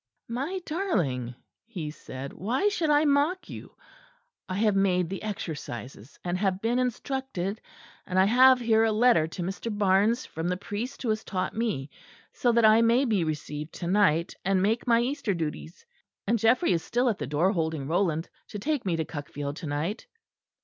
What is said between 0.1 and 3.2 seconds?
"My darling," he said, "why should I